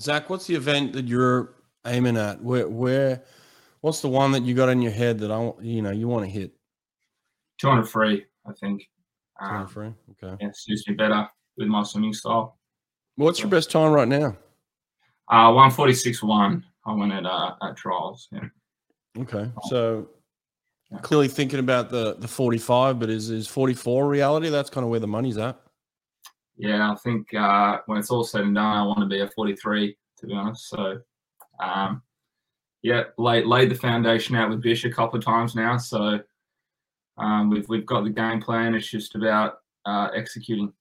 Zach, 0.00 0.28
what's 0.30 0.46
the 0.46 0.54
event 0.54 0.92
that 0.94 1.06
you're 1.06 1.54
aiming 1.86 2.16
at? 2.16 2.42
Where, 2.42 2.68
where, 2.68 3.22
what's 3.80 4.00
the 4.00 4.08
one 4.08 4.32
that 4.32 4.42
you 4.42 4.54
got 4.54 4.68
in 4.68 4.82
your 4.82 4.92
head 4.92 5.18
that 5.20 5.30
I, 5.30 5.38
want- 5.38 5.62
you 5.62 5.82
know, 5.82 5.90
you 5.90 6.08
want 6.08 6.24
to 6.24 6.30
hit? 6.30 6.52
200 7.58 7.84
free, 7.84 8.24
I 8.46 8.52
think. 8.52 8.88
Time 9.40 9.62
Um, 9.62 9.66
frame? 9.68 9.94
Okay. 10.22 10.36
yeah, 10.40 10.50
suits 10.54 10.86
me 10.88 10.94
better 10.94 11.28
with 11.56 11.68
my 11.68 11.82
swimming 11.82 12.12
style. 12.14 12.58
What's 13.16 13.40
your 13.40 13.48
best 13.48 13.70
time 13.70 13.92
right 13.92 14.08
now? 14.08 14.36
Uh, 15.28 15.50
146.1. 15.50 16.62
I 16.86 16.92
went 16.92 17.12
at 17.12 17.24
uh, 17.24 17.54
at 17.62 17.76
trials. 17.76 18.28
Yeah. 18.30 18.40
Okay. 19.20 19.50
So 19.70 20.08
Yeah. 20.90 20.98
clearly 20.98 21.28
thinking 21.28 21.60
about 21.60 21.88
the 21.90 22.14
the 22.16 22.28
45, 22.28 22.98
but 22.98 23.08
is 23.08 23.30
is 23.30 23.46
44 23.48 24.06
reality? 24.06 24.50
That's 24.50 24.68
kind 24.68 24.84
of 24.84 24.90
where 24.90 25.00
the 25.00 25.06
money's 25.06 25.38
at. 25.38 25.58
Yeah, 26.56 26.92
I 26.92 26.94
think 26.96 27.32
uh, 27.34 27.78
when 27.86 27.98
it's 27.98 28.10
all 28.10 28.24
said 28.24 28.42
and 28.42 28.54
done, 28.54 28.76
I 28.76 28.82
want 28.86 29.00
to 29.00 29.06
be 29.06 29.20
a 29.20 29.28
43, 29.28 29.96
to 30.18 30.26
be 30.26 30.32
honest. 30.32 30.68
So, 30.68 31.00
um, 31.60 32.02
yeah, 32.82 33.04
laid, 33.18 33.46
laid 33.46 33.70
the 33.70 33.74
foundation 33.74 34.36
out 34.36 34.50
with 34.50 34.62
Bish 34.62 34.84
a 34.84 34.90
couple 34.90 35.18
of 35.18 35.24
times 35.24 35.54
now. 35.54 35.76
So, 35.78 36.20
um, 37.16 37.50
we've, 37.50 37.68
we've 37.68 37.86
got 37.86 38.04
the 38.04 38.10
game 38.10 38.40
plan. 38.40 38.74
It's 38.74 38.88
just 38.88 39.14
about 39.14 39.58
uh, 39.84 40.10
executing. 40.14 40.72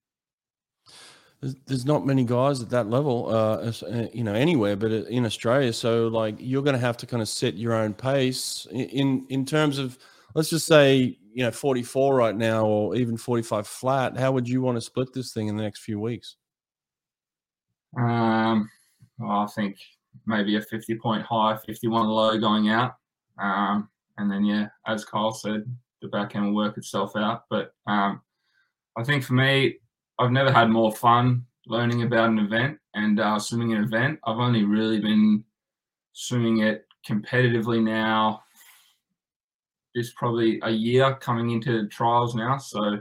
There's, 1.66 1.86
not 1.86 2.06
many 2.06 2.24
guys 2.24 2.62
at 2.62 2.70
that 2.70 2.90
level, 2.90 3.28
uh, 3.28 3.72
uh, 3.86 4.08
you 4.14 4.24
know, 4.24 4.34
anywhere, 4.34 4.78
but 4.78 4.92
uh, 4.92 5.04
in 5.06 5.26
Australia. 5.26 5.74
So 5.74 6.08
like 6.08 6.36
you're 6.40 6.64
going 6.64 6.76
to 6.76 6.80
have 6.80 6.96
to 6.98 7.06
kind 7.06 7.22
of 7.22 7.28
set 7.28 7.56
your 7.56 7.74
own 7.74 7.94
pace 7.94 8.66
in 8.72 9.26
in 9.28 9.46
terms 9.46 9.78
of 9.78 9.98
let's 10.36 10.50
just 10.50 10.66
say 10.66 11.18
you 11.34 11.44
know 11.44 11.52
44 11.52 12.16
right 12.16 12.36
now 12.36 12.66
or 12.66 12.96
even 12.96 13.18
45 13.18 13.68
flat. 13.68 14.18
How 14.18 14.32
would 14.32 14.48
you 14.48 14.62
want 14.62 14.78
to 14.78 14.82
split 14.82 15.14
this 15.14 15.34
thing 15.34 15.48
in 15.48 15.58
the 15.58 15.64
next 15.64 15.82
few 15.82 16.00
weeks? 16.00 16.36
Um, 17.98 18.70
well, 19.18 19.40
I 19.40 19.48
think 19.48 19.78
maybe 20.26 20.56
a 20.56 20.62
50 20.62 20.96
point 20.96 21.24
high, 21.24 21.58
51 21.66 22.08
low 22.08 22.40
going 22.40 22.70
out. 22.70 22.96
Um, 23.40 23.90
and 24.18 24.32
then, 24.32 24.46
yeah, 24.46 24.68
as 24.88 25.06
Kyle 25.06 25.32
said, 25.32 25.66
the 26.02 26.08
back 26.08 26.36
end 26.36 26.46
will 26.46 26.56
work 26.56 26.78
itself 26.78 27.16
out. 27.16 27.44
But 27.50 27.74
um, 27.88 28.22
I 28.98 29.04
think 29.04 29.24
for 29.24 29.34
me, 29.34 29.78
I've 30.20 30.32
never 30.32 30.52
had 30.52 30.70
more 30.70 30.92
fun 30.92 31.46
learning 31.66 32.04
about 32.04 32.30
an 32.30 32.40
event 32.40 32.78
and 32.94 33.20
uh, 33.20 33.40
swimming 33.40 33.74
an 33.74 33.84
event. 33.84 34.20
I've 34.26 34.38
only 34.38 34.64
really 34.64 35.00
been 35.00 35.44
swimming 36.12 36.60
it 36.60 36.86
competitively 37.08 37.82
now. 37.82 38.44
It's 39.96 40.14
probably 40.14 40.60
a 40.64 40.70
year 40.72 41.16
coming 41.16 41.52
into 41.52 41.88
trials 41.88 42.36
now. 42.36 42.58
So, 42.58 43.00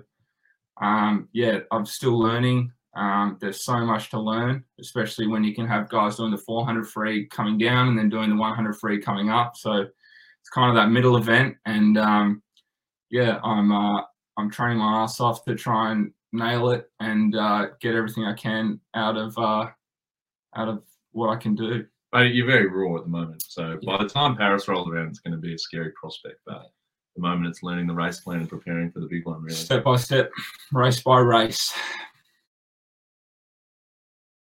um, 0.81 1.29
yeah, 1.33 1.61
I'm 1.71 1.87
still 1.87 2.19
learning. 2.19 2.73
Um, 2.95 3.39
there's 3.41 3.65
so 3.65 3.79
much 3.87 4.11
to 4.11 4.21
learn, 4.21 4.65
especially 4.79 5.27
when 5.27 5.43
you 5.45 5.55
can 5.55 5.67
have 5.67 5.89
guys 5.89 6.17
doing 6.17 6.31
the 6.31 6.39
400 6.39 6.87
free 6.89 7.27
coming 7.29 7.57
down 7.57 7.89
and 7.89 7.99
then 7.99 8.11
doing 8.11 8.29
the 8.31 8.37
100 8.37 8.75
free 8.75 9.01
coming 9.01 9.31
up. 9.31 9.57
So 9.57 9.73
it's 9.73 10.51
kind 10.53 10.69
of 10.69 10.75
that 10.77 10.91
middle 10.91 11.17
event, 11.17 11.57
and 11.65 11.97
um, 11.97 12.43
yeah, 13.11 13.39
I'm 13.43 13.73
uh, 13.73 14.03
I'm 14.37 14.51
training 14.51 14.79
my 14.79 15.03
ass 15.03 15.21
off 15.21 15.45
to 15.45 15.55
try 15.55 15.93
and 15.93 16.13
nail 16.33 16.71
it 16.71 16.91
and 17.01 17.35
uh, 17.37 17.69
get 17.81 17.95
everything 17.95 18.25
I 18.25 18.35
can 18.35 18.81
out 18.95 19.17
of 19.17 19.39
uh, 19.39 19.69
out 20.57 20.69
of 20.69 20.83
what 21.13 21.31
I 21.31 21.37
can 21.37 21.55
do. 21.55 21.87
But 22.11 22.35
you're 22.35 22.47
very 22.47 22.67
raw 22.69 22.97
at 22.99 23.05
the 23.05 23.09
moment. 23.11 23.43
So 23.47 23.79
Yeah. 23.81 23.97
by 23.97 24.03
the 24.03 24.09
time 24.11 24.37
Paris 24.37 24.69
rolls 24.69 24.89
around, 24.91 25.09
it's 25.09 25.21
going 25.21 25.33
to 25.33 25.39
be 25.41 25.55
a 25.55 25.59
scary 25.59 25.93
prospect. 25.99 26.41
But 26.45 26.67
moment, 27.23 27.49
it's 27.49 27.63
learning 27.63 27.87
the 27.87 27.95
race 27.95 28.21
plan 28.21 28.41
and 28.41 28.49
preparing 28.49 28.91
for 28.91 29.01
the 29.01 29.07
big 29.07 29.25
one, 29.25 29.43
really. 29.43 29.55
Step 29.55 29.85
by 29.85 29.97
step, 29.97 30.31
race 30.73 31.01
by 31.01 31.19
race. 31.19 31.73